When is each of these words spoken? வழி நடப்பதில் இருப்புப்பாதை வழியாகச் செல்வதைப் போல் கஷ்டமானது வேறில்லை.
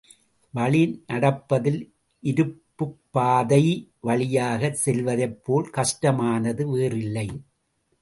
வழி 0.53 0.79
நடப்பதில் 1.07 1.77
இருப்புப்பாதை 2.23 3.61
வழியாகச் 3.99 4.81
செல்வதைப் 4.85 5.39
போல் 5.43 5.69
கஷ்டமானது 5.69 6.65
வேறில்லை. 6.69 7.27